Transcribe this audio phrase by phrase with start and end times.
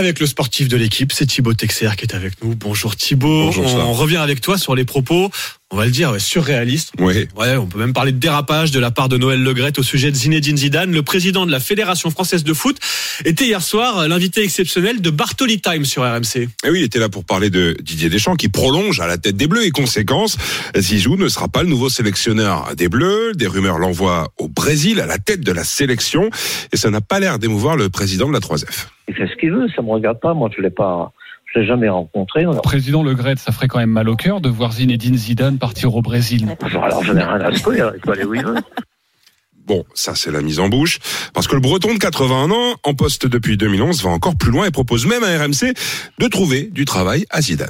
[0.00, 2.54] Avec le sportif de l'équipe, c'est Thibaut Texer qui est avec nous.
[2.54, 3.44] Bonjour Thibaut.
[3.44, 5.30] Bonjour, on revient avec toi sur les propos,
[5.70, 6.92] on va le dire, ouais, surréalistes.
[6.98, 7.28] Oui.
[7.36, 10.10] Ouais, on peut même parler de dérapage de la part de Noël Legrette au sujet
[10.10, 10.90] de Zinedine Zidane.
[10.90, 12.78] Le président de la Fédération française de foot
[13.26, 16.48] était hier soir l'invité exceptionnel de Bartoli Time sur RMC.
[16.64, 19.36] Et oui, il était là pour parler de Didier Deschamps qui prolonge à la tête
[19.36, 20.38] des Bleus et conséquence,
[20.78, 23.34] Zizou ne sera pas le nouveau sélectionneur des Bleus.
[23.34, 26.30] Des rumeurs l'envoient au Brésil à la tête de la sélection
[26.72, 28.86] et ça n'a pas l'air d'émouvoir le président de la 3F.
[29.10, 30.34] Il fait ce qu'il veut, ça me regarde pas.
[30.34, 31.12] Moi, je l'ai pas,
[31.52, 32.42] je l'ai jamais rencontré.
[32.42, 35.58] Alors, Président Le Gret, ça ferait quand même mal au cœur de voir Zinedine Zidane
[35.58, 36.46] partir au Brésil.
[36.80, 37.82] alors je n'ai rien à secouer.
[37.96, 38.54] Il peut aller où il veut.
[39.66, 40.98] Bon, ça c'est la mise en bouche,
[41.32, 44.66] parce que le Breton de 81 ans, en poste depuis 2011, va encore plus loin
[44.66, 45.74] et propose même à RMC
[46.18, 47.68] de trouver du travail à Zidane.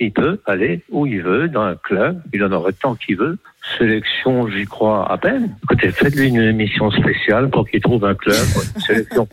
[0.00, 2.20] Il peut aller où il veut, dans un club.
[2.32, 3.38] Il en aurait tant qu'il veut.
[3.78, 5.54] Sélection, j'y crois à peine.
[5.64, 8.36] Écoutez, faites-lui une émission spéciale pour qu'il trouve un club,
[8.76, 9.28] une sélection.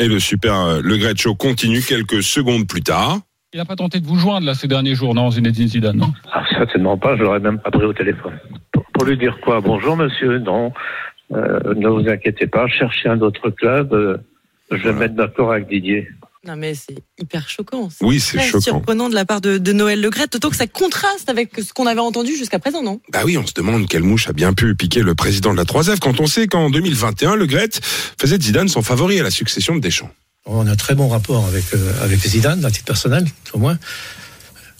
[0.00, 3.18] Et le super euh, Le Gret Show continue quelques secondes plus tard.
[3.52, 6.12] Il n'a pas tenté de vous joindre là ces derniers jours, non, Zinedine Zidane, non?
[6.32, 8.38] Alors, certainement pas, je l'aurais même pas pris au téléphone.
[8.72, 9.60] Pour, pour lui dire quoi?
[9.60, 10.72] Bonjour monsieur, non,
[11.32, 13.92] euh, ne vous inquiétez pas, cherchez un autre club.
[13.92, 14.16] euh,
[14.70, 16.08] je vais me mettre d'accord avec Didier.
[16.46, 17.90] Non mais c'est hyper choquant.
[18.00, 18.60] Oui, c'est choquant.
[18.62, 21.86] surprenant de la part de, de Noël Legrette, d'autant que ça contraste avec ce qu'on
[21.86, 23.00] avait entendu jusqu'à présent, non?
[23.12, 25.64] Bah oui, on se demande quelle mouche a bien pu piquer le président de la
[25.64, 27.68] 3F quand on sait qu'en 2021, Le Gret
[28.18, 30.10] faisait de Zidane son favori à la succession de Deschamps.
[30.46, 33.78] On a un très bon rapport avec, euh, avec Zidane, à titre personnel, au moins.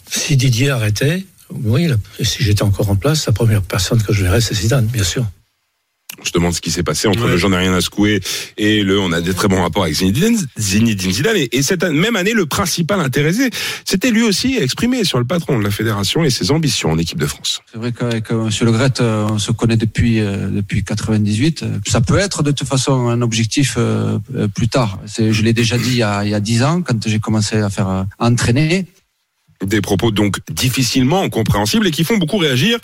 [0.09, 1.87] Si Didier arrêtait, oui,
[2.21, 5.25] si j'étais encore en place, la première personne que je verrais, c'est Zidane, bien sûr.
[6.21, 7.31] On se demande ce qui s'est passé entre Ouais.
[7.31, 8.21] le j'en ai rien à secouer
[8.57, 11.35] et le on a des très bons rapports avec Zinedine, Zinedine Zidane.
[11.37, 13.49] Et, et cette même année, le principal intéressé,
[13.85, 17.17] c'était lui aussi exprimé sur le patron de la fédération et ses ambitions en équipe
[17.19, 17.61] de France.
[17.71, 21.63] C'est vrai qu'avec Monsieur Le Gret, euh, on se connaît depuis euh, depuis 98.
[21.63, 24.19] Euh, Ça peut être de toute façon un objectif euh,
[24.55, 24.99] plus tard.
[25.17, 27.57] Je l'ai déjà dit il y a il y a dix ans quand j'ai commencé
[27.57, 28.85] à faire euh, entraîner.
[29.65, 32.77] Des propos donc difficilement compréhensibles et qui font beaucoup réagir.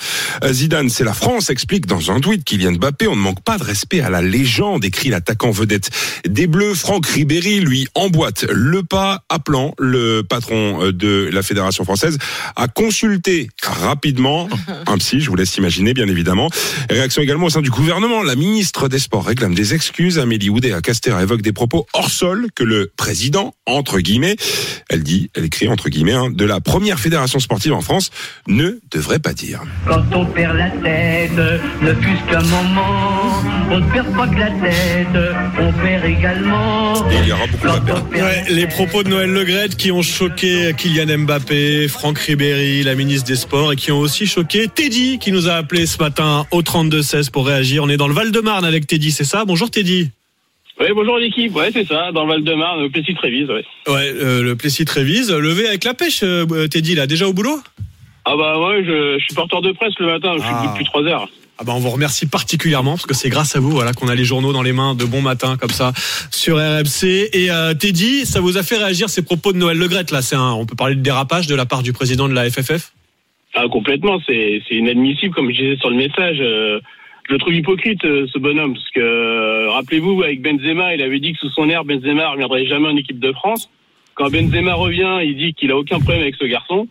[0.43, 3.57] Euh, Zidane, c'est la France, explique dans un tweet Kylian Mbappé, on ne manque pas
[3.57, 5.89] de respect à la légende, écrit l'attaquant vedette
[6.27, 6.75] des Bleus.
[6.75, 12.17] Franck Ribéry, lui, emboîte le pas, appelant le patron euh, de la Fédération française
[12.55, 14.47] à consulter rapidement
[14.87, 16.49] un psy, je vous laisse imaginer, bien évidemment.
[16.89, 18.23] Réaction également au sein du gouvernement.
[18.23, 20.19] La ministre des Sports réclame des excuses.
[20.19, 24.35] Amélie Oudéa Castéra évoque des propos hors sol que le président, entre guillemets,
[24.89, 28.11] elle dit, elle écrit entre guillemets, hein, de la première fédération sportive en France,
[28.47, 29.61] ne devrait pas dire.
[29.87, 31.31] Quand on perd la tête,
[31.81, 33.41] ne fût-ce qu'un moment,
[33.71, 35.07] on ne perd pas que la tête,
[35.59, 36.93] on perd également.
[37.09, 38.05] Et il y aura beaucoup à perdre.
[38.11, 43.27] Ouais, les propos de Noël Legrette qui ont choqué Kylian Mbappé, Franck Ribéry, la ministre
[43.27, 46.61] des Sports, et qui ont aussi choqué Teddy, qui nous a appelé ce matin au
[46.61, 47.83] 32-16 pour réagir.
[47.83, 49.45] On est dans le Val-de-Marne avec Teddy, c'est ça?
[49.45, 50.11] Bonjour Teddy.
[50.79, 51.55] Oui, bonjour l'équipe.
[51.55, 53.65] Ouais, c'est ça, dans le Val-de-Marne, au Plessis-Trévise, ouais.
[53.87, 57.59] Ouais, euh, le Plessis Trévise, levé avec la pêche, euh, Teddy, là, déjà au boulot?
[58.25, 60.67] Ah bah ouais, je, je suis porteur de presse le matin, je suis Ah.
[60.71, 61.27] depuis trois heures.
[61.59, 64.13] Ah bah on vous remercie particulièrement parce que c'est grâce à vous voilà qu'on a
[64.13, 65.91] les journaux dans les mains de bon matin comme ça
[66.29, 70.11] sur RMC et euh, Teddy ça vous a fait réagir ces propos de Noël Legrette
[70.11, 72.47] là c'est un on peut parler de dérapage de la part du président de la
[72.47, 72.91] FFF
[73.55, 76.37] Ah, complètement, c'est c'est inadmissible, comme je disais sur le message.
[77.27, 81.19] Je le trouve hypocrite, euh, ce bonhomme, parce que, euh, rappelez-vous, avec Benzema, il avait
[81.19, 83.69] dit que sous son air, Benzema ne reviendrait jamais en équipe de France.
[84.15, 86.87] Quand Benzema revient, il dit qu'il a aucun problème avec ce garçon.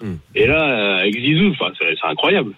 [0.00, 0.14] Hmm.
[0.34, 2.52] Et là, euh, avec Zizou, enfin, c'est incroyable.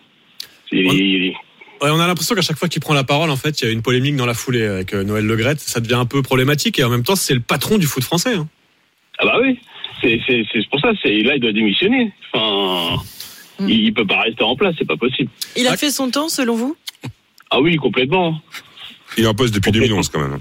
[0.73, 1.35] Il- On- il-
[1.83, 3.69] Ouais, on a l'impression qu'à chaque fois qu'il prend la parole en fait il y
[3.69, 6.85] a une polémique dans la foulée avec Noël Legrette ça devient un peu problématique et
[6.85, 8.47] en même temps c'est le patron du foot français hein.
[9.19, 9.59] Ah bah oui,
[10.03, 10.21] c'est
[10.71, 10.91] pour ça.
[11.03, 12.13] C'est là il doit démissionner.
[12.35, 13.03] Enfin,
[13.61, 13.69] Mm.
[13.71, 15.31] il, il peut pas rester en place, c'est pas possible.
[15.57, 15.77] Il a Ah.
[15.79, 16.77] fait son temps, selon vous?
[17.51, 18.41] Ah oui, complètement.
[19.19, 20.35] Il est en poste depuis 2011 quand même.
[20.35, 20.41] hein.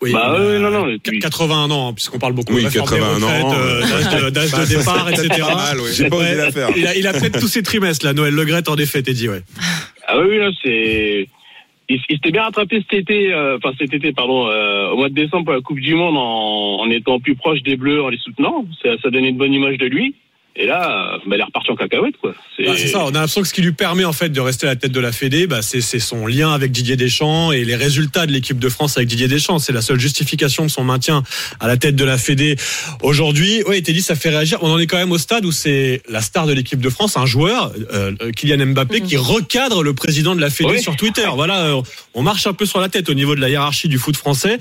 [0.00, 2.66] Oui, Bah ouais, non, non, qu- puis- 81 ans, hein, puisqu'on parle beaucoup Oui, de
[2.68, 5.28] réforme 81 des retraites, ans, euh, d'âge de, Bah, départ, etc.
[5.40, 5.90] pas mal, ouais.
[5.92, 6.68] J'ai pas osé Ouais, la faire.
[6.76, 9.42] Il a, il a peut-être tous ses trimestres, là, Noël Legrette, en effet, Teddy, ouais.
[10.06, 11.26] Ah oui, oui, là c'est.
[11.88, 15.08] Il, il s'était bien rattrapé cet été, euh, enfin cet été, pardon, euh, au mois
[15.08, 18.08] de décembre pour la Coupe du Monde en, en étant plus proche des Bleus, en
[18.10, 18.66] les soutenant.
[18.82, 20.14] Ça, ça donnait une bonne image de lui.
[20.60, 22.34] Et là, euh, bah, il est reparti en cacahuète, quoi.
[22.66, 24.66] Ah, c'est ça, on a l'impression que ce qui lui permet en fait de rester
[24.66, 27.64] à la tête de la Fédé, bah, c'est c'est son lien avec Didier Deschamps et
[27.64, 29.60] les résultats de l'équipe de France avec Didier Deschamps.
[29.60, 31.22] C'est la seule justification de son maintien
[31.60, 32.56] à la tête de la Fédé
[33.02, 33.62] aujourd'hui.
[33.68, 34.58] Oui, Teddy, ça fait réagir.
[34.62, 37.16] On en est quand même au stade où c'est la star de l'équipe de France,
[37.16, 40.82] un joueur, euh, Kylian Mbappé, qui recadre le président de la Fédé Oui.
[40.82, 41.28] sur Twitter.
[41.34, 41.82] Voilà, euh,
[42.14, 44.58] on marche un peu sur la tête au niveau de la hiérarchie du foot français.